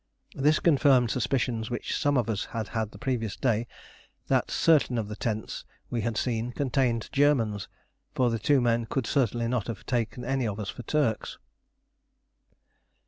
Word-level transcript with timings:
This 0.33 0.59
confirmed 0.59 1.11
suspicions 1.11 1.69
which 1.69 1.95
some 1.95 2.17
of 2.17 2.27
us 2.27 2.45
had 2.45 2.69
had 2.69 2.89
the 2.89 2.97
previous 2.97 3.35
day, 3.35 3.67
that 4.29 4.49
certain 4.49 4.97
of 4.97 5.09
the 5.09 5.15
tents 5.15 5.63
we 5.91 6.01
had 6.01 6.17
seen 6.17 6.53
contained 6.53 7.07
Germans; 7.11 7.67
for 8.15 8.31
the 8.31 8.39
two 8.39 8.61
men 8.61 8.87
could 8.87 9.05
certainly 9.05 9.47
not 9.47 9.67
have 9.67 9.85
taken 9.85 10.25
any 10.25 10.47
of 10.47 10.59
us 10.59 10.69
for 10.69 10.81
Turks. 10.81 11.37